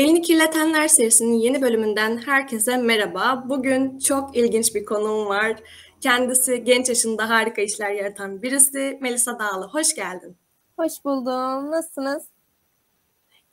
[0.00, 3.44] Elini Kirletenler serisinin yeni bölümünden herkese merhaba.
[3.46, 5.56] Bugün çok ilginç bir konuğum var.
[6.00, 8.98] Kendisi genç yaşında harika işler yaratan birisi.
[9.00, 9.66] Melisa Dağlı.
[9.66, 10.36] Hoş geldin.
[10.78, 11.70] Hoş buldum.
[11.70, 12.22] Nasılsınız?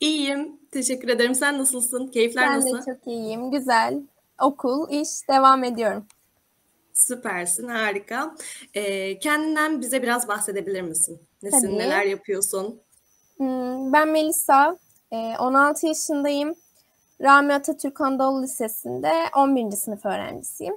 [0.00, 0.60] İyiyim.
[0.72, 1.34] Teşekkür ederim.
[1.34, 2.06] Sen nasılsın?
[2.06, 2.74] Keyifler ben nasıl?
[2.74, 3.50] Ben de çok iyiyim.
[3.50, 4.02] Güzel.
[4.42, 6.06] Okul, iş, devam ediyorum.
[6.92, 8.34] Süpersin, harika.
[8.74, 11.20] Ee, kendinden bize biraz bahsedebilir misin?
[11.42, 11.78] Nesin, Tabii.
[11.78, 12.80] neler yapıyorsun?
[13.36, 14.78] Hmm, ben Melisa,
[15.12, 16.54] 16 ee, yaşındayım.
[17.22, 19.70] Rami Atatürk Anadolu Lisesi'nde 11.
[19.70, 20.76] sınıf öğrencisiyim.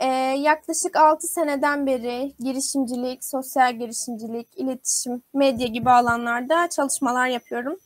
[0.00, 0.06] Ee,
[0.38, 7.76] yaklaşık 6 seneden beri girişimcilik, sosyal girişimcilik, iletişim, medya gibi alanlarda çalışmalar yapıyorum.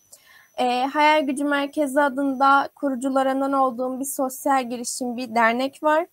[0.58, 6.06] Ee, Hayal Gücü Merkezi adında kurucularından olduğum bir sosyal girişim, bir dernek var.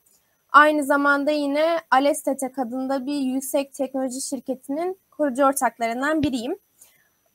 [0.52, 6.57] Aynı zamanda yine Alestetek adında bir yüksek teknoloji şirketinin kurucu ortaklarından biriyim.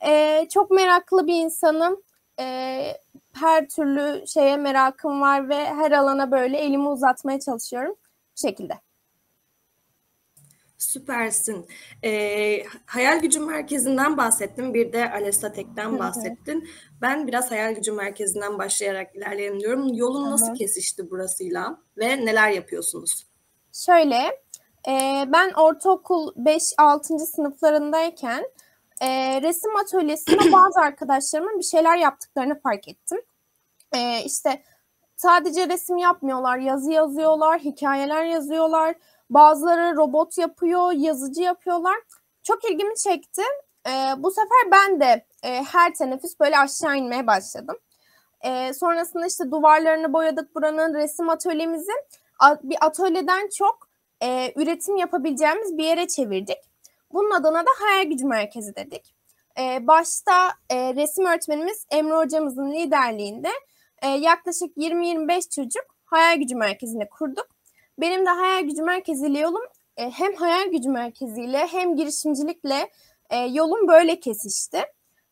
[0.07, 2.03] Ee, çok meraklı bir insanım
[2.41, 2.97] e,
[3.35, 7.95] her türlü şeye merakım var ve her alana böyle elimi uzatmaya çalışıyorum
[8.37, 8.75] bu şekilde.
[10.79, 11.67] Süpersin.
[12.05, 14.75] Ee, hayal gücü merkezinden bahsettim.
[14.75, 16.69] Bir de Alesta Tek'ten bahsettin.
[17.03, 19.95] Ben biraz hayal gücü merkezinden başlayarak ilerleyelim diyorum.
[19.95, 20.31] Yolun Hı-hı.
[20.31, 23.27] nasıl kesişti burasıyla ve neler yapıyorsunuz?
[23.73, 24.17] Şöyle,
[24.89, 27.19] e, ben ortaokul 5-6.
[27.27, 28.45] sınıflarındayken
[29.01, 33.19] e, resim atölyesinde bazı arkadaşlarımın bir şeyler yaptıklarını fark ettim.
[33.95, 34.63] E, işte
[35.17, 38.95] sadece resim yapmıyorlar, yazı yazıyorlar, hikayeler yazıyorlar.
[39.31, 41.97] Bazıları robot yapıyor, yazıcı yapıyorlar.
[42.43, 43.43] Çok ilgimi çekti.
[43.89, 47.77] E, bu sefer ben de e, her teneffüs böyle aşağı inmeye başladım.
[48.41, 51.93] E, sonrasında işte duvarlarını boyadık buranın resim atölyemizi.
[52.63, 53.89] Bir atölyeden çok
[54.23, 56.59] e, üretim yapabileceğimiz bir yere çevirdik.
[57.13, 59.15] Bunun adına da hayal gücü merkezi dedik.
[59.59, 63.51] Ee, başta e, resim öğretmenimiz Emre hocamızın liderliğinde
[64.03, 67.49] e, yaklaşık 20-25 çocuk hayal gücü merkezini kurduk.
[67.99, 69.63] Benim de hayal gücü merkeziyle yolum
[69.97, 72.91] e, hem hayal gücü merkeziyle hem girişimcilikle
[73.31, 74.85] e, yolum böyle kesişti.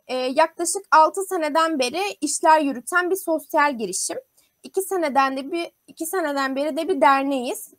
[0.07, 4.19] E, yaklaşık 6 seneden beri işler yürüten bir sosyal girişim.
[4.63, 7.75] 2 seneden de bir iki seneden beri de bir derneğiz.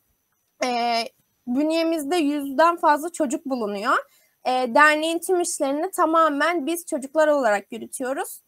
[0.64, 0.70] E,
[1.48, 3.98] bünyemizde yüzden fazla çocuk bulunuyor.
[4.46, 8.42] E, derneğin tüm işlerini tamamen biz çocuklar olarak yürütüyoruz.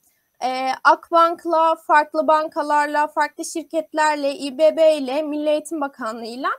[0.44, 6.50] E, Akbank'la, farklı bankalarla, farklı şirketlerle, İBB ile, Milli Eğitim Bakanlığı'yla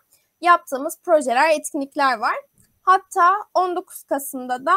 [0.41, 2.35] yaptığımız projeler, etkinlikler var.
[2.83, 4.75] Hatta 19 Kasım'da da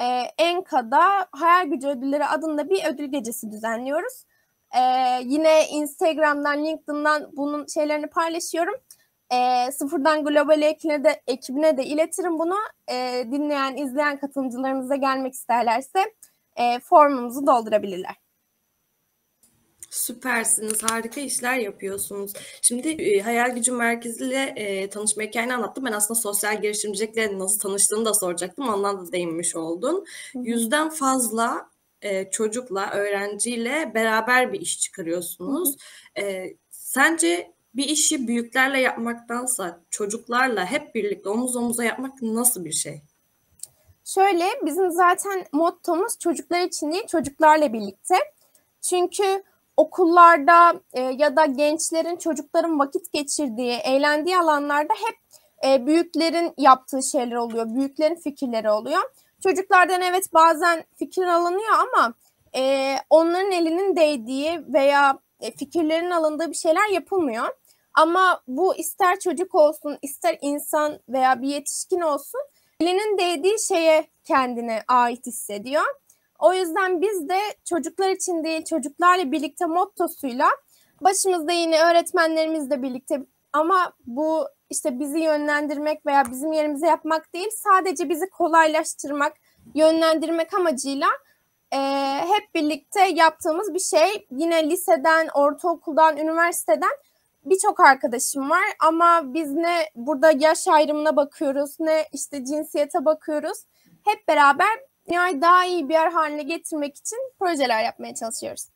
[0.00, 0.04] e,
[0.38, 4.24] Enka'da Hayal Gücü Ödülleri adında bir ödül gecesi düzenliyoruz.
[4.76, 4.80] E,
[5.22, 8.74] yine Instagram'dan, LinkedIn'dan bunun şeylerini paylaşıyorum.
[9.32, 12.56] E, sıfırdan global ekibine de, ekibine de iletirim bunu.
[12.90, 16.12] E, dinleyen, izleyen katılımcılarımız da gelmek isterlerse
[16.56, 18.14] e, formumuzu doldurabilirler.
[19.90, 22.32] Süpersiniz, harika işler yapıyorsunuz.
[22.62, 25.84] Şimdi e, Hayal Gücü Merkezi ile e, tanışma hikayeni anlattım.
[25.84, 28.68] Ben aslında sosyal girişimcilikle nasıl tanıştığını da soracaktım.
[28.68, 30.04] Ondan da değinmiş oldun.
[30.32, 30.38] Hı.
[30.38, 31.70] Yüzden fazla
[32.02, 35.76] e, çocukla, öğrenciyle beraber bir iş çıkarıyorsunuz.
[36.18, 36.22] Hı.
[36.22, 43.02] E, sence bir işi büyüklerle yapmaktansa çocuklarla hep birlikte omuz omuza yapmak nasıl bir şey?
[44.04, 48.14] Şöyle bizim zaten mottomuz çocuklar için değil çocuklarla birlikte.
[48.80, 49.42] Çünkü
[49.76, 55.16] okullarda e, ya da gençlerin çocukların vakit geçirdiği, eğlendiği alanlarda hep
[55.66, 59.02] e, büyüklerin yaptığı şeyler oluyor, büyüklerin fikirleri oluyor.
[59.42, 62.14] Çocuklardan evet bazen fikir alınıyor ama
[62.56, 67.48] e, onların elinin değdiği veya e, fikirlerin alındığı bir şeyler yapılmıyor.
[67.96, 72.40] Ama bu ister çocuk olsun, ister insan veya bir yetişkin olsun
[72.80, 75.84] elinin değdiği şeye kendine ait hissediyor.
[76.38, 80.48] O yüzden biz de çocuklar için değil çocuklarla birlikte mottosuyla
[81.00, 88.08] başımızda yine öğretmenlerimizle birlikte ama bu işte bizi yönlendirmek veya bizim yerimize yapmak değil sadece
[88.08, 89.32] bizi kolaylaştırmak,
[89.74, 91.08] yönlendirmek amacıyla
[91.72, 91.78] e,
[92.18, 94.26] hep birlikte yaptığımız bir şey.
[94.30, 96.90] Yine liseden, ortaokuldan, üniversiteden
[97.46, 103.58] birçok arkadaşım var ama biz ne burada yaş ayrımına bakıyoruz ne işte cinsiyete bakıyoruz.
[104.04, 104.68] Hep beraber
[105.08, 108.66] dünyayı daha iyi bir yer haline getirmek için projeler yapmaya çalışıyoruz.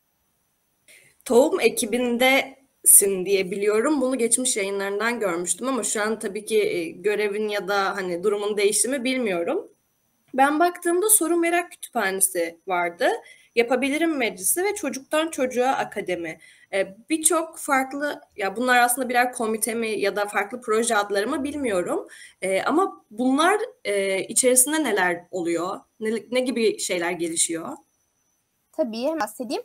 [1.24, 4.00] Tohum ekibindesin diye biliyorum.
[4.00, 8.56] Bunu geçmiş yayınlarından görmüştüm ama şu an tabii ki e, görevin ya da hani durumun
[8.56, 9.68] değişti mi bilmiyorum.
[10.34, 13.08] Ben baktığımda soru merak kütüphanesi vardı.
[13.54, 16.38] Yapabilirim Meclisi ve Çocuktan Çocuğa Akademi.
[16.74, 21.44] Ee, Birçok farklı, ya bunlar aslında birer komite mi ya da farklı proje adları mı
[21.44, 22.08] bilmiyorum.
[22.42, 25.80] Ee, ama bunlar e, içerisinde neler oluyor?
[26.00, 27.68] Ne, ne gibi şeyler gelişiyor?
[28.72, 29.62] Tabii bahsedeyim.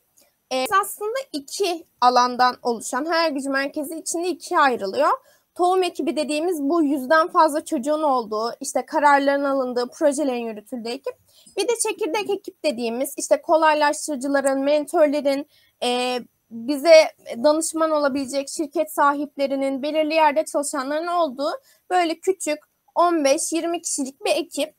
[0.52, 5.10] e, aslında iki alandan oluşan her gücü merkezi içinde ikiye ayrılıyor.
[5.56, 11.13] Tohum ekibi dediğimiz bu yüzden fazla çocuğun olduğu, işte kararların alındığı, projelerin yürütüldüğü ekip.
[11.57, 15.46] Bir de çekirdek ekip dediğimiz işte kolaylaştırıcıların, mentorların,
[15.84, 16.19] e,
[16.50, 17.12] bize
[17.44, 21.51] danışman olabilecek şirket sahiplerinin, belirli yerde çalışanların olduğu
[21.89, 22.59] böyle küçük
[22.95, 24.75] 15-20 kişilik bir ekip.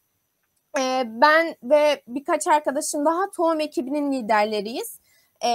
[0.78, 5.00] E, ben ve birkaç arkadaşım daha tohum ekibinin liderleriyiz.
[5.44, 5.50] E,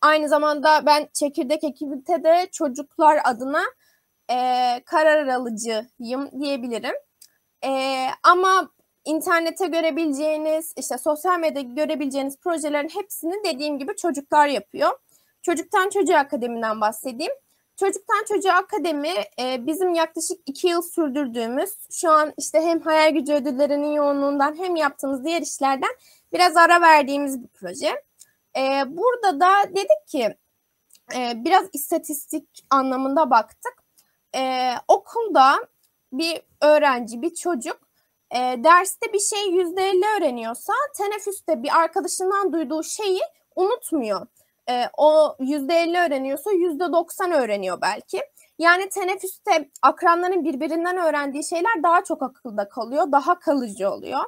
[0.00, 3.62] aynı zamanda ben çekirdek ekibinde de çocuklar adına
[4.30, 4.36] e,
[4.84, 6.94] karar alıcıyım diyebilirim.
[7.64, 8.70] E, ama
[9.04, 14.98] internete görebileceğiniz, işte sosyal medyada görebileceğiniz projelerin hepsini dediğim gibi çocuklar yapıyor.
[15.46, 17.32] Çocuktan Çocuğa Akademi'den bahsedeyim.
[17.76, 23.32] Çocuktan Çocuğa Akademi e, bizim yaklaşık iki yıl sürdürdüğümüz, şu an işte hem hayal gücü
[23.32, 25.90] ödüllerinin yoğunluğundan hem yaptığımız diğer işlerden
[26.32, 28.02] biraz ara verdiğimiz bir proje.
[28.56, 30.36] E, burada da dedik ki
[31.16, 33.74] e, biraz istatistik anlamında baktık.
[34.88, 35.56] Okulda
[36.12, 37.80] bir öğrenci, bir çocuk
[38.30, 43.20] e, derste bir şey yüzde elli öğreniyorsa teneffüste bir arkadaşından duyduğu şeyi
[43.56, 44.26] unutmuyor.
[44.70, 48.20] E, o yüzde elli öğreniyorsa yüzde doksan öğreniyor belki.
[48.58, 54.20] Yani teneffüste akranların birbirinden öğrendiği şeyler daha çok akılda kalıyor, daha kalıcı oluyor.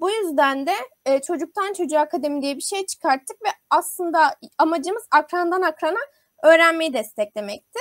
[0.00, 0.74] Bu yüzden de
[1.06, 5.98] e, Çocuktan Çocuğa Akademi diye bir şey çıkarttık ve aslında amacımız akrandan akrana
[6.44, 7.80] öğrenmeyi desteklemekti.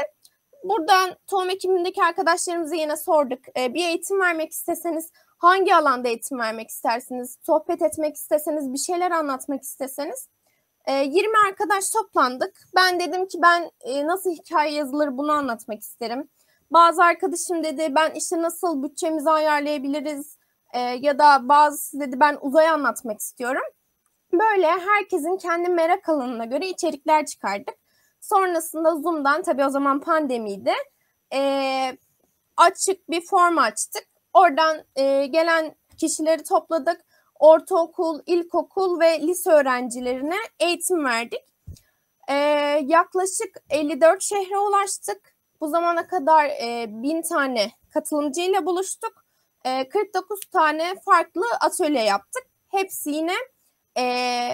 [0.63, 3.39] Buradan tohum ekibindeki arkadaşlarımıza yine sorduk.
[3.57, 7.38] E, bir eğitim vermek isteseniz hangi alanda eğitim vermek istersiniz?
[7.41, 10.27] Sohbet etmek isteseniz, bir şeyler anlatmak isteseniz.
[10.88, 12.56] E, 20 arkadaş toplandık.
[12.75, 16.30] Ben dedim ki ben e, nasıl hikaye yazılır bunu anlatmak isterim.
[16.72, 20.38] Bazı arkadaşım dedi ben işte nasıl bütçemizi ayarlayabiliriz
[20.74, 23.62] e, ya da bazısı dedi ben uzay anlatmak istiyorum.
[24.34, 27.75] Böyle herkesin kendi merak alanına göre içerikler çıkardık.
[28.22, 30.74] Sonrasında Zoom'dan tabii o zaman pandemiydi.
[31.33, 31.98] E,
[32.57, 34.04] açık bir form açtık.
[34.33, 37.01] Oradan e, gelen kişileri topladık.
[37.39, 41.44] Ortaokul, ilkokul ve lise öğrencilerine eğitim verdik.
[42.28, 42.34] E,
[42.86, 45.36] yaklaşık 54 şehre ulaştık.
[45.62, 49.25] Bu zamana kadar e, 1000 tane katılımcıyla buluştuk.
[49.66, 52.44] E, 49 tane farklı atölye yaptık.
[52.68, 53.36] Hepsi yine
[53.98, 54.50] e,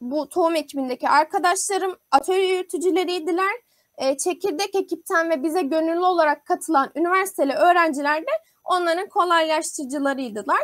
[0.00, 3.54] bu tohum ekibindeki arkadaşlarım atölye yürütücüleriydiler.
[3.98, 8.30] E, çekirdek ekipten ve bize gönüllü olarak katılan üniversiteli öğrenciler de
[8.64, 10.60] onların kolaylaştırıcılarıydılar.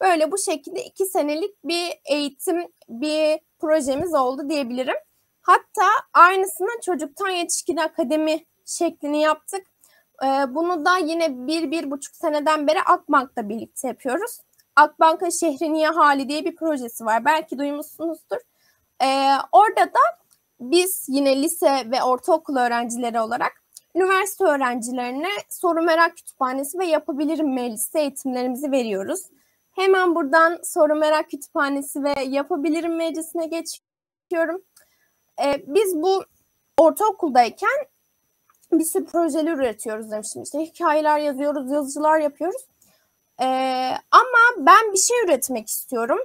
[0.00, 4.96] Böyle bu şekilde iki senelik bir eğitim, bir projemiz oldu diyebilirim.
[5.40, 9.66] Hatta aynısını çocuktan yetişkin akademi şeklini yaptık.
[10.24, 14.40] Ee, bunu da yine bir, bir buçuk seneden beri Akbank'la birlikte yapıyoruz.
[14.76, 17.24] Akbank'ın Şehriniye Hali diye bir projesi var.
[17.24, 18.36] Belki duymuşsunuzdur.
[19.02, 20.00] Ee, orada da
[20.60, 23.52] biz yine lise ve ortaokul öğrencileri olarak
[23.94, 29.20] üniversite öğrencilerine soru merak kütüphanesi ve yapabilirim meclisi eğitimlerimizi veriyoruz.
[29.74, 34.62] Hemen buradan soru merak kütüphanesi ve yapabilirim meclisine geçiyorum.
[35.44, 36.24] Ee, biz bu
[36.78, 37.86] ortaokuldayken
[38.72, 40.42] bir sürü projeler üretiyoruz demiştim.
[40.42, 42.62] İşte hikayeler yazıyoruz, yazıcılar yapıyoruz.
[43.40, 43.44] Ee,
[44.10, 46.18] ama ben bir şey üretmek istiyorum.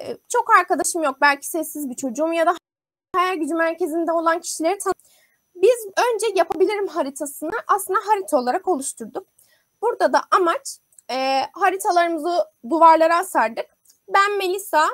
[0.00, 1.16] Ee, çok arkadaşım yok.
[1.20, 2.56] Belki sessiz bir çocuğum ya da
[3.16, 4.92] hayal gücü merkezinde olan kişileri tan
[5.54, 9.26] Biz önce yapabilirim haritasını aslında harita olarak oluşturduk.
[9.82, 10.78] Burada da amaç
[11.12, 13.66] e, haritalarımızı duvarlara asardık.
[14.08, 14.88] Ben Melisa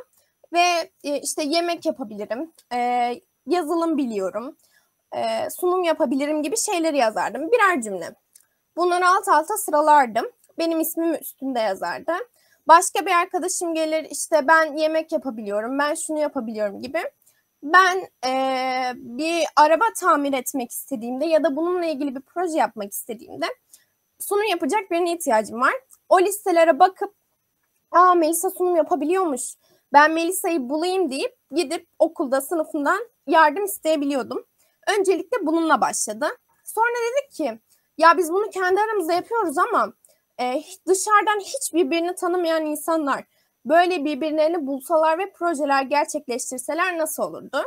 [0.53, 3.13] ve e, işte yemek yapabilirim, e,
[3.47, 4.57] yazılım biliyorum,
[5.17, 7.53] e, sunum yapabilirim gibi şeyleri yazardım.
[7.53, 8.15] Birer cümle.
[8.77, 10.27] Bunları alt alta sıralardım.
[10.59, 12.13] Benim ismim üstünde yazardı.
[12.69, 16.99] Başka bir arkadaşım gelir işte ben yemek yapabiliyorum, ben şunu yapabiliyorum gibi.
[17.63, 18.33] Ben e,
[18.95, 23.47] bir araba tamir etmek istediğimde ya da bununla ilgili bir proje yapmak istediğimde
[24.21, 25.75] sunum yapacak birine ihtiyacım var.
[26.09, 27.15] O listelere bakıp
[27.91, 29.55] aa Melisa sunum yapabiliyormuş.
[29.93, 34.45] Ben Melisa'yı bulayım deyip gidip okulda sınıfından yardım isteyebiliyordum.
[34.99, 36.27] Öncelikle bununla başladı.
[36.65, 37.61] Sonra dedik ki
[37.99, 39.93] ya biz bunu kendi aramızda yapıyoruz ama
[40.41, 43.25] e, dışarıdan hiç birbirini tanımayan insanlar
[43.65, 47.63] böyle birbirlerini bulsalar ve projeler gerçekleştirseler nasıl olurdu?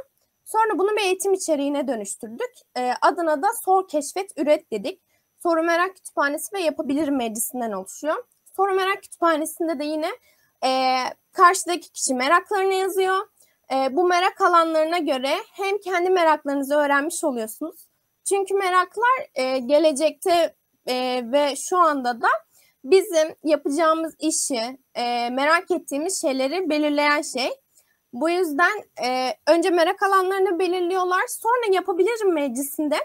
[0.45, 2.51] Sonra bunu bir eğitim içeriğine dönüştürdük.
[2.77, 5.01] E, adına da Sor, Keşfet, Üret dedik.
[5.43, 8.23] Soru Merak Kütüphanesi ve Yapabilir Meclisi'nden oluşuyor.
[8.55, 10.11] Soru Merak Kütüphanesi'nde de yine
[10.65, 10.99] e,
[11.33, 13.17] karşıdaki kişi meraklarını yazıyor.
[13.73, 17.87] E, bu merak alanlarına göre hem kendi meraklarınızı öğrenmiş oluyorsunuz.
[18.29, 20.55] Çünkü meraklar e, gelecekte
[20.87, 22.27] e, ve şu anda da
[22.83, 27.49] bizim yapacağımız işi, e, merak ettiğimiz şeyleri belirleyen şey.
[28.13, 31.21] Bu yüzden e, önce merak alanlarını belirliyorlar.
[31.27, 32.97] Sonra yapabilirim meclisinde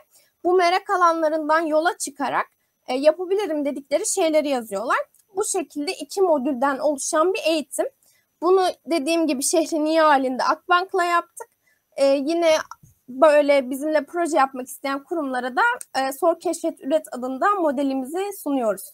[0.47, 2.47] bu merak alanlarından yola çıkarak
[2.89, 4.99] e, yapabilirim dedikleri şeyleri yazıyorlar.
[5.37, 7.87] Bu şekilde iki modülden oluşan bir eğitim.
[8.43, 11.47] Bunu dediğim gibi şehrin iyi halinde Akbank'la yaptık.
[11.97, 12.53] E, yine
[13.09, 15.63] böyle bizimle proje yapmak isteyen kurumlara da
[15.99, 18.93] e, Sor Keşfet Üret adında modelimizi sunuyoruz.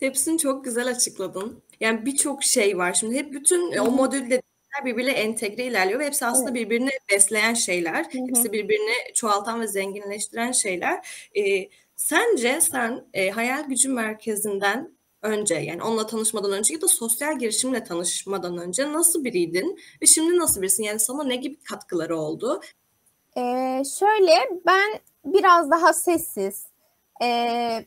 [0.00, 1.62] Hepsini çok güzel açıkladın.
[1.80, 2.92] Yani birçok şey var.
[2.92, 3.82] Şimdi hep bütün Hı-hı.
[3.84, 4.42] o modülde
[4.84, 6.60] birbiriyle entegre ilerliyor ve hepsi aslında evet.
[6.60, 8.04] birbirini besleyen şeyler.
[8.04, 8.26] Hı-hı.
[8.28, 11.06] Hepsi birbirini çoğaltan ve zenginleştiren şeyler.
[11.36, 17.38] Ee, sence sen e, hayal gücü merkezinden önce yani onunla tanışmadan önce ya da sosyal
[17.38, 20.82] girişimle tanışmadan önce nasıl biriydin ve şimdi nasıl birisin?
[20.82, 22.60] Yani sana ne gibi katkıları oldu?
[23.36, 24.32] Ee, şöyle
[24.66, 26.66] ben biraz daha sessiz,
[27.22, 27.26] e,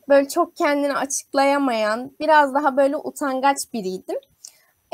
[0.08, 4.16] böyle çok kendini açıklayamayan, biraz daha böyle utangaç biriydim.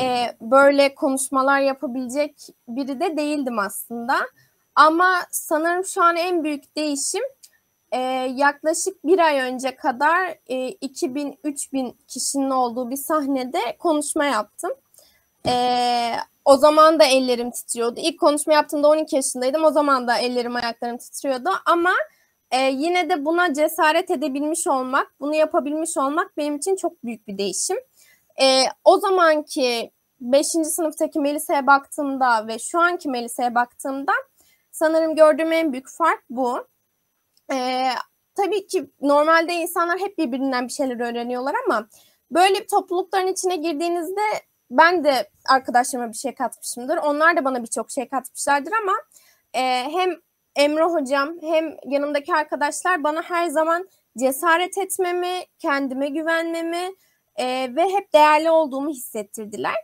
[0.00, 2.34] E, böyle konuşmalar yapabilecek
[2.68, 4.16] biri de değildim aslında.
[4.74, 7.22] Ama sanırım şu an en büyük değişim
[7.92, 7.98] e,
[8.36, 14.70] yaklaşık bir ay önce kadar e, 2000-3000 kişinin olduğu bir sahnede konuşma yaptım.
[15.46, 15.52] E,
[16.44, 18.00] o zaman da ellerim titriyordu.
[18.00, 19.64] İlk konuşma yaptığımda 12 yaşındaydım.
[19.64, 21.50] O zaman da ellerim ayaklarım titriyordu.
[21.66, 21.92] Ama
[22.50, 27.38] e, yine de buna cesaret edebilmiş olmak, bunu yapabilmiş olmak benim için çok büyük bir
[27.38, 27.76] değişim.
[28.42, 29.90] E, o zamanki
[30.20, 30.46] 5.
[30.46, 34.12] sınıftaki Melisa'ya baktığımda ve şu anki Melisa'ya baktığımda
[34.70, 36.66] sanırım gördüğüm en büyük fark bu.
[37.52, 37.88] E,
[38.34, 41.88] tabii ki normalde insanlar hep birbirinden bir şeyler öğreniyorlar ama
[42.30, 44.20] böyle bir toplulukların içine girdiğinizde
[44.70, 46.96] ben de arkadaşlarıma bir şey katmışımdır.
[46.96, 48.92] Onlar da bana birçok şey katmışlardır ama
[49.54, 50.16] e, hem
[50.56, 53.88] Emre hocam hem yanımdaki arkadaşlar bana her zaman
[54.18, 56.94] cesaret etmemi, kendime güvenmemi
[57.36, 57.44] e,
[57.76, 59.76] ve hep değerli olduğumu hissettirdiler.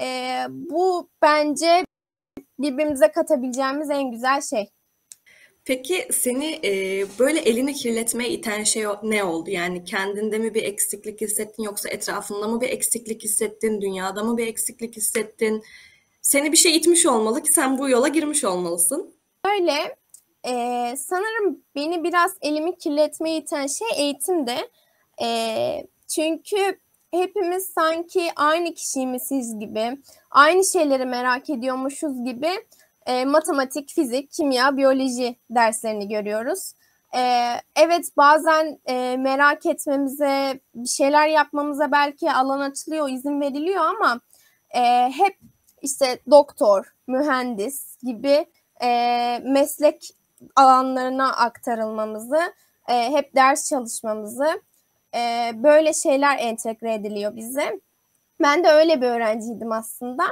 [0.00, 1.84] E, bu bence
[2.58, 4.70] birbirimize katabileceğimiz en güzel şey.
[5.64, 6.70] Peki seni e,
[7.18, 9.50] böyle elini kirletmeye iten şey ne oldu?
[9.50, 14.46] Yani kendinde mi bir eksiklik hissettin yoksa etrafında mı bir eksiklik hissettin, dünyada mı bir
[14.46, 15.62] eksiklik hissettin?
[16.22, 19.14] Seni bir şey itmiş olmalı ki sen bu yola girmiş olmalısın.
[19.44, 19.96] Öyle.
[20.44, 20.54] E,
[20.96, 24.70] sanırım beni biraz elimi kirletmeye iten şey eğitimde.
[25.22, 25.28] E,
[26.14, 26.78] çünkü
[27.10, 29.98] hepimiz sanki aynı kişiymişiz gibi,
[30.30, 32.50] aynı şeyleri merak ediyormuşuz gibi
[33.06, 36.72] e, matematik, fizik, kimya, biyoloji derslerini görüyoruz.
[37.16, 44.20] E, evet bazen e, merak etmemize, bir şeyler yapmamıza belki alan açılıyor, izin veriliyor ama
[44.70, 45.38] e, hep
[45.82, 48.46] işte doktor, mühendis gibi
[48.82, 48.88] e,
[49.44, 50.10] meslek
[50.56, 52.40] alanlarına aktarılmamızı,
[52.88, 54.62] e, hep ders çalışmamızı,
[55.14, 57.80] e, böyle şeyler entegre ediliyor bize.
[58.42, 60.24] Ben de öyle bir öğrenciydim aslında.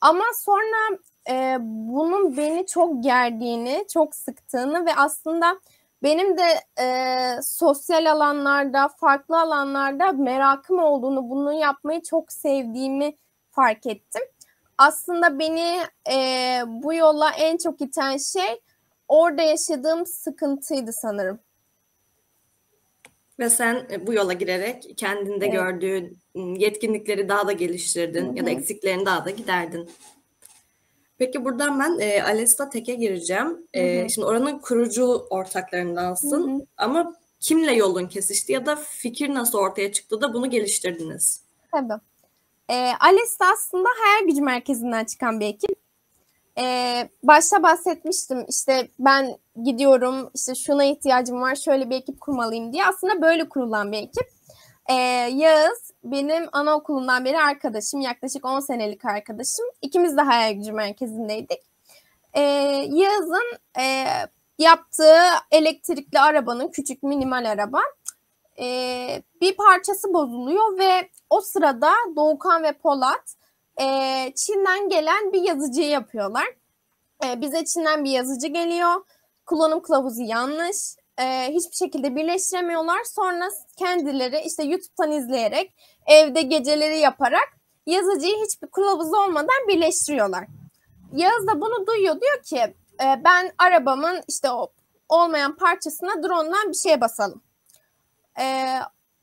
[0.00, 0.98] Ama sonra
[1.30, 5.60] e, bunun beni çok gerdiğini, çok sıktığını ve aslında
[6.02, 6.86] benim de e,
[7.42, 13.16] sosyal alanlarda, farklı alanlarda merakım olduğunu, bunu yapmayı çok sevdiğimi
[13.50, 14.22] fark ettim.
[14.78, 15.80] Aslında beni
[16.12, 16.16] e,
[16.66, 18.60] bu yola en çok iten şey
[19.08, 21.40] orada yaşadığım sıkıntıydı sanırım.
[23.40, 25.52] Ve sen e, bu yola girerek kendinde evet.
[25.52, 28.36] gördüğün yetkinlikleri daha da geliştirdin Hı-hı.
[28.36, 29.90] ya da eksiklerini daha da giderdin.
[31.18, 33.66] Peki buradan ben e, Alesta Tek'e gireceğim.
[33.74, 36.66] E, şimdi oranın kurucu ortaklarındansın Hı-hı.
[36.76, 41.44] ama kimle yolun kesişti ya da fikir nasıl ortaya çıktı da bunu geliştirdiniz?
[41.72, 42.00] Tabii.
[42.68, 45.79] E, Alesta aslında hayal gücü merkezinden çıkan bir ekip.
[46.60, 52.86] E, başta bahsetmiştim işte ben gidiyorum işte şuna ihtiyacım var şöyle bir ekip kurmalıyım diye
[52.86, 54.30] aslında böyle kurulan bir ekip.
[54.86, 54.94] E,
[55.34, 59.64] Yağız benim anaokulundan beri arkadaşım yaklaşık 10 senelik arkadaşım.
[59.82, 61.60] İkimiz de hayal gücü merkezindeydik.
[62.34, 62.40] E,
[62.90, 64.06] Yağız'ın e,
[64.58, 67.80] yaptığı elektrikli arabanın küçük minimal araba
[68.60, 68.66] e,
[69.40, 73.36] bir parçası bozuluyor ve o sırada Doğukan ve Polat
[73.80, 73.86] e,
[74.36, 76.46] Çin'den gelen bir yazıcıyı yapıyorlar.
[77.24, 79.04] E, bize Çin'den bir yazıcı geliyor.
[79.46, 80.76] Kullanım kılavuzu yanlış.
[81.18, 83.04] E, hiçbir şekilde birleştiremiyorlar.
[83.04, 85.74] Sonra kendileri işte YouTube'dan izleyerek
[86.06, 87.48] evde geceleri yaparak
[87.86, 90.46] yazıcıyı hiçbir kılavuz olmadan birleştiriyorlar.
[91.12, 94.72] Yağız da bunu duyuyor diyor ki e, ben arabamın işte o
[95.08, 97.42] olmayan parçasına drone'dan bir şeye basalım.
[98.40, 98.74] E,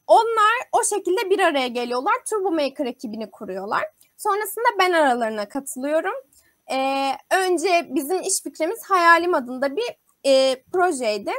[0.08, 2.14] onlar o şekilde bir araya geliyorlar.
[2.30, 3.84] Turbo Maker ekibini kuruyorlar.
[4.18, 6.14] Sonrasında ben aralarına katılıyorum.
[6.72, 9.96] Ee, önce bizim iş fikrimiz Hayalim adında bir
[10.26, 11.32] e, projeydi.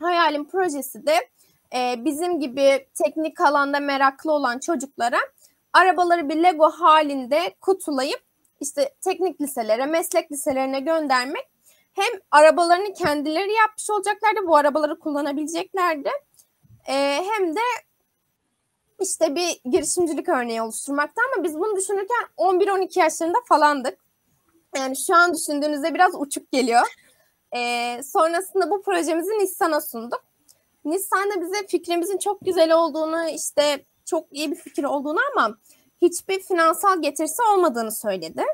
[0.00, 1.28] Hayalim projesi de
[1.74, 5.18] e, bizim gibi teknik alanda meraklı olan çocuklara
[5.72, 8.20] arabaları bir Lego halinde kutulayıp
[8.60, 11.48] işte teknik liselere, meslek liselerine göndermek
[11.92, 16.10] hem arabalarını kendileri yapmış olacaklardı, bu arabaları kullanabileceklerdi.
[16.88, 17.60] Ee, hem de
[19.00, 23.98] işte bir girişimcilik örneği oluşturmakta ama biz bunu düşünürken 11-12 yaşlarında falandık.
[24.76, 26.86] Yani şu an düşündüğünüzde biraz uçuk geliyor.
[27.56, 30.24] Ee, sonrasında bu projemizi Nissan'a sunduk.
[30.84, 35.58] Nissan da bize fikrimizin çok güzel olduğunu, işte çok iyi bir fikir olduğunu ama
[36.02, 38.44] hiçbir finansal getirisi olmadığını söyledi.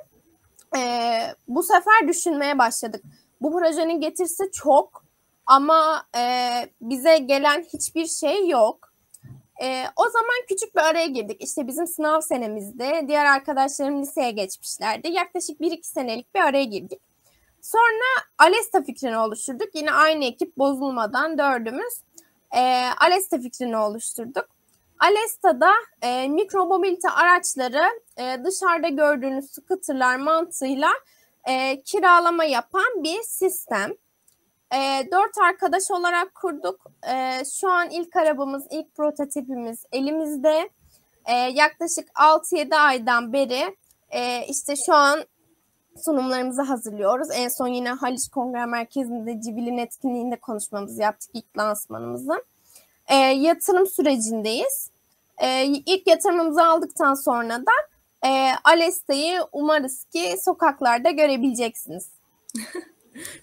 [0.77, 3.03] Ee, bu sefer düşünmeye başladık.
[3.41, 5.05] Bu projenin getirisi çok
[5.47, 6.23] ama e,
[6.81, 8.94] bize gelen hiçbir şey yok.
[9.63, 11.43] E, o zaman küçük bir araya girdik.
[11.43, 15.09] İşte bizim sınav senemizde diğer arkadaşlarım liseye geçmişlerdi.
[15.09, 17.01] Yaklaşık 1-2 senelik bir araya girdik.
[17.63, 19.69] Sonra Alesta fikrini oluşturduk.
[19.75, 21.95] Yine aynı ekip bozulmadan dördümüz
[22.57, 24.49] e, Alesta fikrini oluşturduk.
[24.99, 27.83] Alesta'da e, mikro mobilite araçları
[28.17, 30.91] e, dışarıda gördüğünüz scooterlar mantığıyla
[31.49, 33.93] e, kiralama yapan bir sistem.
[34.75, 36.81] E, dört arkadaş olarak kurduk.
[37.13, 40.71] E, şu an ilk arabamız, ilk prototipimiz elimizde.
[41.25, 43.77] E, yaklaşık 6-7 aydan beri
[44.11, 45.25] e, işte şu an
[46.05, 47.29] sunumlarımızı hazırlıyoruz.
[47.35, 52.45] En son yine Haliç Kongre Merkezi'nde Civil'in etkinliğinde konuşmamızı yaptık ilk lansmanımızı.
[53.07, 54.91] E, yatırım sürecindeyiz.
[55.39, 57.73] E, ilk yatırımımızı aldıktan sonra da
[58.29, 62.09] e, Alesta'yı umarız ki sokaklarda görebileceksiniz.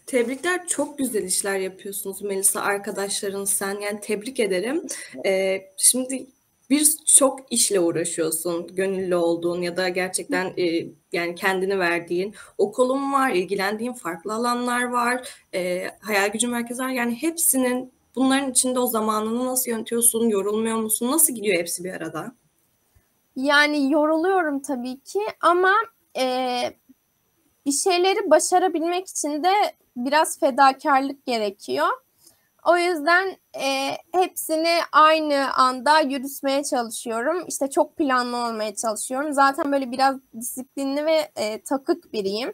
[0.06, 3.80] Tebrikler çok güzel işler yapıyorsunuz Melisa arkadaşların sen.
[3.80, 4.88] Yani tebrik ederim.
[5.26, 6.28] Ee, şimdi
[6.72, 13.30] bir çok işle uğraşıyorsun gönüllü olduğun ya da gerçekten e, yani kendini verdiğin okulun var
[13.30, 19.46] ilgilendiğin farklı alanlar var e, hayal gücü merkezi var yani hepsinin bunların içinde o zamanını
[19.46, 21.12] nasıl yönetiyorsun yorulmuyor musun?
[21.12, 22.36] Nasıl gidiyor hepsi bir arada?
[23.36, 25.74] Yani yoruluyorum tabii ki ama
[26.18, 26.26] e,
[27.66, 29.54] bir şeyleri başarabilmek için de
[29.96, 31.88] biraz fedakarlık gerekiyor.
[32.66, 37.46] O yüzden e, hepsini aynı anda yürütmeye çalışıyorum.
[37.48, 39.34] İşte çok planlı olmaya çalışıyorum.
[39.34, 42.54] Zaten böyle biraz disiplinli ve e, takık biriyim.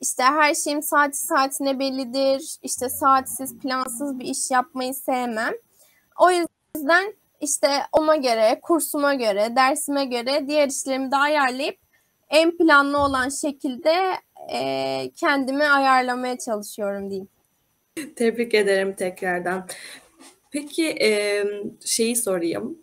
[0.00, 2.56] İşte her şeyim saati saatine bellidir.
[2.62, 5.52] İşte saatsiz, plansız bir iş yapmayı sevmem.
[6.20, 11.78] O yüzden işte ona göre, kursuma göre, dersime göre diğer işlerimi de ayarlayıp
[12.30, 13.94] en planlı olan şekilde
[14.52, 17.28] e, kendimi ayarlamaya çalışıyorum diyeyim.
[18.16, 19.68] Tebrik ederim tekrardan.
[20.50, 21.44] Peki e,
[21.84, 22.78] şeyi sorayım.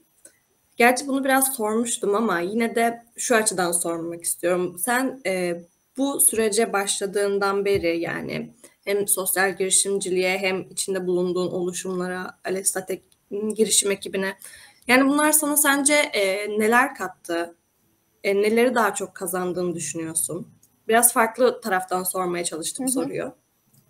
[0.77, 4.75] Gerçi bunu biraz sormuştum ama yine de şu açıdan sormak istiyorum.
[4.79, 5.61] Sen e,
[5.97, 8.53] bu sürece başladığından beri yani
[8.85, 13.03] hem sosyal girişimciliğe hem içinde bulunduğun oluşumlara, Alestatek
[13.55, 14.37] girişim ekibine
[14.87, 17.55] yani bunlar sana sence e, neler kattı?
[18.23, 20.47] E, neleri daha çok kazandığını düşünüyorsun?
[20.87, 22.93] Biraz farklı taraftan sormaya çalıştım Hı-hı.
[22.93, 23.33] soruyu.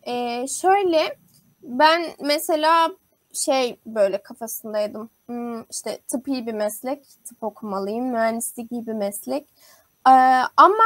[0.08, 1.18] Ee, şöyle
[1.64, 2.90] ben mesela
[3.34, 5.10] şey böyle kafasındaydım.
[5.26, 9.48] Hmm, işte tıbbi bir meslek, tıp okumalıyım, mühendislik gibi bir meslek.
[10.08, 10.12] Ee,
[10.58, 10.84] ama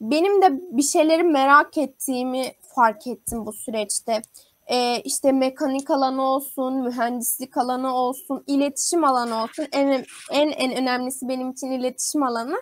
[0.00, 4.22] benim de bir şeyleri merak ettiğimi fark ettim bu süreçte.
[4.66, 9.66] Ee, işte mekanik alanı olsun, mühendislik alanı olsun, iletişim alanı olsun.
[9.72, 12.56] En en en önemlisi benim için iletişim alanı.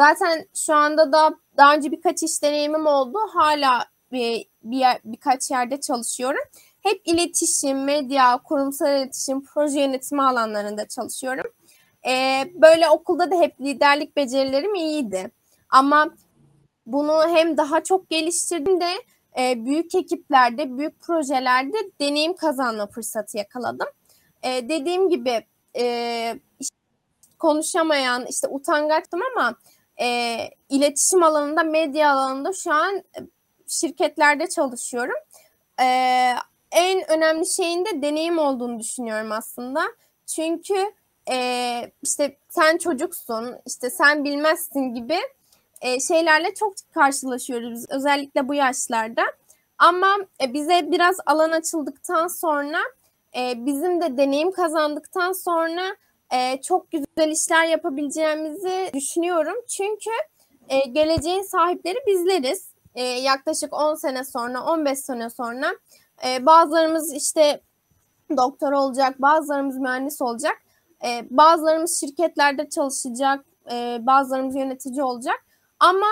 [0.00, 3.18] Zaten şu anda da daha önce birkaç iş deneyimim oldu.
[3.34, 6.44] Hala bir, bir yer, birkaç yerde çalışıyorum.
[6.82, 11.52] Hep iletişim, medya, kurumsal iletişim, proje yönetimi alanlarında çalışıyorum.
[12.08, 15.30] Ee, böyle okulda da hep liderlik becerilerim iyiydi.
[15.70, 16.14] Ama
[16.86, 18.90] bunu hem daha çok geliştirdim de
[19.38, 23.88] e, büyük ekiplerde, büyük projelerde deneyim kazanma fırsatı yakaladım.
[24.42, 26.34] E, dediğim gibi e,
[27.38, 29.56] konuşamayan, işte utangaçtım ama
[30.00, 30.36] e,
[30.68, 33.20] iletişim alanında, medya alanında şu an e,
[33.66, 35.16] şirketlerde çalışıyorum.
[35.80, 35.86] E,
[36.72, 39.82] en önemli şeyin de deneyim olduğunu düşünüyorum aslında.
[40.26, 40.92] Çünkü
[41.30, 41.36] e,
[42.02, 45.18] işte sen çocuksun, işte sen bilmezsin gibi
[45.80, 49.22] e, şeylerle çok karşılaşıyoruz özellikle bu yaşlarda.
[49.78, 52.78] Ama e, bize biraz alan açıldıktan sonra,
[53.36, 55.96] e, bizim de deneyim kazandıktan sonra
[56.32, 59.54] e, çok güzel işler yapabileceğimizi düşünüyorum.
[59.68, 60.10] Çünkü
[60.68, 62.70] e, geleceğin sahipleri bizleriz.
[62.94, 65.70] E, yaklaşık 10 sene sonra, 15 sene sonra
[66.26, 67.60] e, bazılarımız işte
[68.36, 70.62] doktor olacak, bazılarımız mühendis olacak,
[71.04, 75.44] e, bazılarımız şirketlerde çalışacak, e, bazılarımız yönetici olacak.
[75.80, 76.06] Ama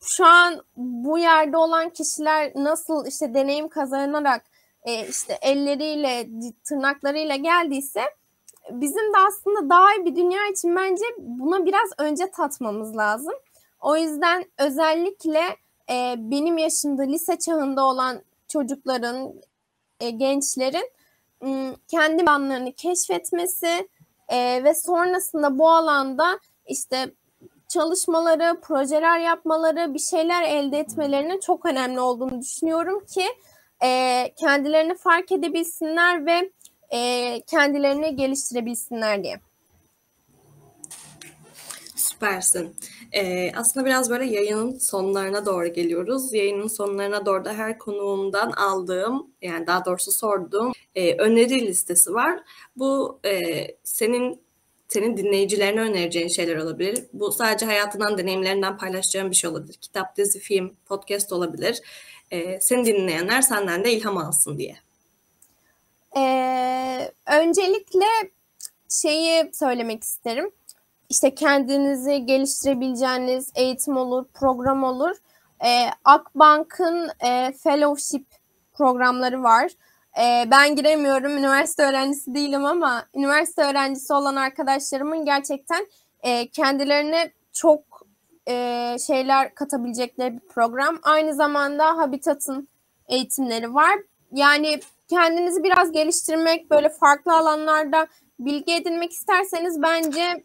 [0.00, 4.44] şu an bu yerde olan kişiler nasıl işte deneyim kazanarak
[4.82, 6.28] e, işte elleriyle,
[6.64, 8.02] tırnaklarıyla geldiyse
[8.70, 13.34] bizim de aslında daha iyi bir dünya için bence buna biraz önce tatmamız lazım.
[13.80, 15.42] O yüzden özellikle
[15.90, 19.34] e, benim yaşımda lise çağında olan çocukların,
[20.00, 20.90] e, gençlerin
[21.88, 23.88] kendi alanlarını keşfetmesi
[24.28, 27.14] e, ve sonrasında bu alanda işte
[27.68, 33.24] çalışmaları, projeler yapmaları, bir şeyler elde etmelerinin çok önemli olduğunu düşünüyorum ki
[33.84, 36.50] e, kendilerini fark edebilsinler ve
[36.92, 39.40] e, kendilerini geliştirebilsinler diye.
[41.96, 42.76] Süpersin.
[43.12, 46.32] Ee, aslında biraz böyle yayının sonlarına doğru geliyoruz.
[46.32, 52.40] Yayının sonlarına doğru da her konuğumdan aldığım, yani daha doğrusu sorduğum e, öneri listesi var.
[52.76, 54.40] Bu e, senin
[54.88, 57.04] senin dinleyicilerine önereceğin şeyler olabilir.
[57.12, 59.74] Bu sadece hayatından, deneyimlerinden paylaşacağın bir şey olabilir.
[59.74, 61.80] Kitap, dizi, film, podcast olabilir.
[62.30, 64.76] Ee, seni dinleyenler senden de ilham alsın diye.
[67.32, 68.06] Öncelikle
[68.88, 70.50] şeyi söylemek isterim.
[71.08, 75.16] İşte kendinizi geliştirebileceğiniz eğitim olur, program olur.
[75.64, 78.26] Ee, Akbank'ın e, fellowship
[78.72, 79.72] programları var.
[80.18, 85.86] Ee, ben giremiyorum, üniversite öğrencisi değilim ama üniversite öğrencisi olan arkadaşlarımın gerçekten
[86.22, 88.06] e, kendilerine çok
[88.48, 90.98] e, şeyler katabilecekleri bir program.
[91.02, 92.68] Aynı zamanda Habitat'ın
[93.08, 93.98] eğitimleri var.
[94.32, 94.80] Yani
[95.12, 98.06] kendinizi biraz geliştirmek, böyle farklı alanlarda
[98.38, 100.44] bilgi edinmek isterseniz bence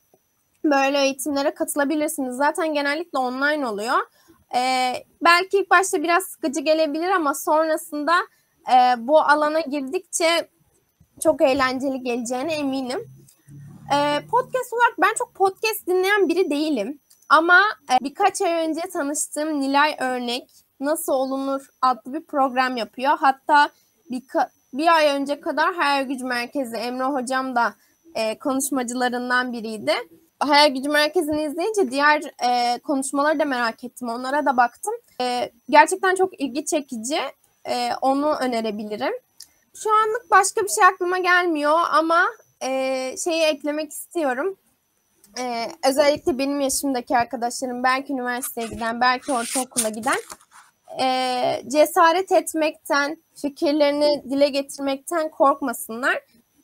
[0.63, 2.35] böyle eğitimlere katılabilirsiniz.
[2.35, 3.97] Zaten genellikle online oluyor.
[4.55, 8.15] Ee, belki ilk başta biraz sıkıcı gelebilir ama sonrasında
[8.73, 10.49] e, bu alana girdikçe
[11.23, 12.99] çok eğlenceli geleceğine eminim.
[13.93, 13.97] E,
[14.31, 16.99] podcast olarak ben çok podcast dinleyen biri değilim.
[17.29, 20.49] Ama e, birkaç ay önce tanıştığım Nilay Örnek
[20.79, 23.17] Nasıl Olunur adlı bir program yapıyor.
[23.19, 23.69] Hatta
[24.11, 24.23] bir,
[24.73, 27.73] bir ay önce kadar Hayal Gücü Merkezi Emre Hocam da
[28.15, 29.93] e, konuşmacılarından biriydi.
[30.39, 34.09] Hayal Gücü Merkezi'ni izleyince diğer e, konuşmaları da merak ettim.
[34.09, 34.93] Onlara da baktım.
[35.21, 37.19] E, gerçekten çok ilgi çekici.
[37.65, 39.13] E, onu önerebilirim.
[39.75, 42.25] Şu anlık başka bir şey aklıma gelmiyor ama
[42.61, 42.69] e,
[43.17, 44.57] şeyi eklemek istiyorum.
[45.39, 50.17] Ee, özellikle benim yaşımdaki arkadaşlarım belki üniversiteye giden, belki ortaokula giden
[51.01, 56.19] e, cesaret etmekten, fikirlerini dile getirmekten korkmasınlar.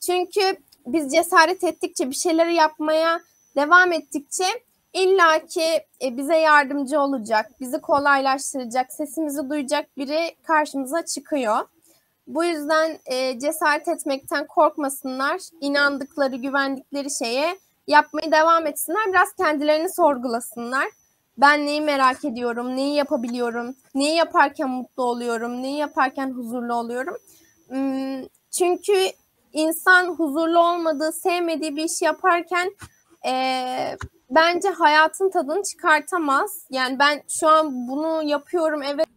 [0.05, 3.21] Çünkü biz cesaret ettikçe, bir şeyleri yapmaya
[3.55, 4.45] devam ettikçe
[4.93, 11.57] illaki e, bize yardımcı olacak, bizi kolaylaştıracak, sesimizi duyacak biri karşımıza çıkıyor.
[12.27, 17.57] Bu yüzden e, cesaret etmekten korkmasınlar, inandıkları, güvendikleri şeye
[17.87, 19.07] yapmaya devam etsinler.
[19.07, 20.87] Biraz kendilerini sorgulasınlar.
[21.37, 27.17] Ben neyi merak ediyorum, neyi yapabiliyorum, neyi yaparken mutlu oluyorum, neyi yaparken huzurlu oluyorum.
[27.67, 28.93] Hmm, çünkü
[29.53, 32.75] insan huzurlu olmadığı, sevmediği bir iş yaparken
[33.25, 33.33] e,
[34.29, 36.65] bence hayatın tadını çıkartamaz.
[36.69, 39.07] Yani ben şu an bunu yapıyorum, evet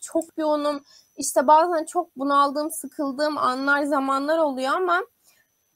[0.00, 0.82] çok yoğunum.
[1.16, 5.00] İşte bazen çok bunaldığım, sıkıldığım anlar, zamanlar oluyor ama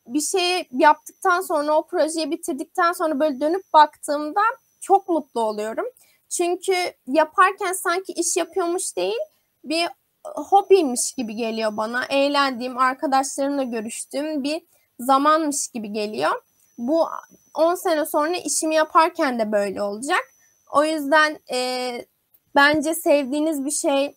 [0.07, 4.41] bir şey yaptıktan sonra o projeyi bitirdikten sonra böyle dönüp baktığımda
[4.83, 5.87] çok mutlu oluyorum.
[6.29, 6.75] Çünkü
[7.07, 9.19] yaparken sanki iş yapıyormuş değil
[9.65, 9.89] bir
[10.25, 12.05] hobiymiş gibi geliyor bana.
[12.05, 14.63] Eğlendiğim, arkadaşlarımla görüştüğüm bir
[15.01, 16.43] zamanmış gibi geliyor.
[16.79, 17.09] Bu
[17.55, 20.35] 10 sene sonra işimi yaparken de böyle olacak.
[20.73, 21.91] O yüzden e,
[22.55, 24.15] bence sevdiğiniz bir şey,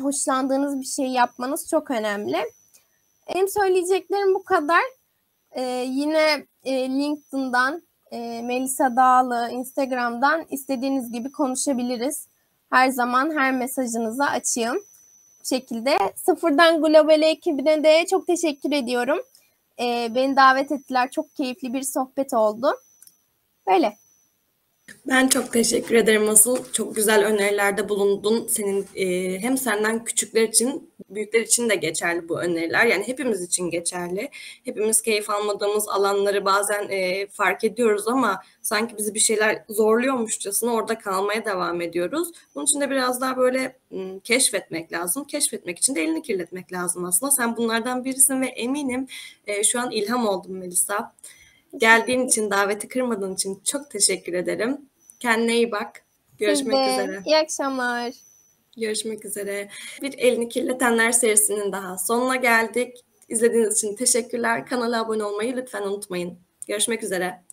[0.00, 2.44] hoşlandığınız bir şey yapmanız çok önemli.
[3.28, 4.82] Benim söyleyeceklerim bu kadar.
[5.56, 7.82] Ee, yine e, LinkedIn'dan,
[8.14, 12.26] e, Melisa Dağlı, Instagram'dan istediğiniz gibi konuşabiliriz.
[12.70, 14.84] Her zaman her mesajınıza açığım.
[15.44, 19.18] Şekilde sıfırdan global ekibine de çok teşekkür ediyorum.
[19.80, 21.10] Ee, beni davet ettiler.
[21.10, 22.66] Çok keyifli bir sohbet oldu.
[23.66, 23.96] Böyle.
[25.06, 26.72] Ben çok teşekkür ederim asıl.
[26.72, 28.46] Çok güzel önerilerde bulundun.
[28.48, 32.86] Senin e, hem senden küçükler için, büyükler için de geçerli bu öneriler.
[32.86, 34.30] Yani hepimiz için geçerli.
[34.64, 40.98] Hepimiz keyif almadığımız alanları bazen e, fark ediyoruz ama sanki bizi bir şeyler zorluyormuşçasına orada
[40.98, 42.28] kalmaya devam ediyoruz.
[42.54, 45.24] Bunun için de biraz daha böyle m, keşfetmek lazım.
[45.24, 47.32] Keşfetmek için de elini kirletmek lazım aslında.
[47.32, 49.08] Sen bunlardan birisin ve eminim
[49.46, 51.14] e, şu an ilham oldum Melisa.
[51.76, 54.80] Geldiğin için, daveti kırmadığın için çok teşekkür ederim.
[55.20, 56.04] Kendine iyi bak.
[56.38, 57.02] Görüşmek Siz de.
[57.02, 57.22] üzere.
[57.26, 58.12] İyi akşamlar.
[58.76, 59.68] Görüşmek üzere.
[60.02, 63.04] Bir Elini Kirletenler serisinin daha sonuna geldik.
[63.28, 64.66] İzlediğiniz için teşekkürler.
[64.66, 66.38] Kanala abone olmayı lütfen unutmayın.
[66.68, 67.44] Görüşmek üzere.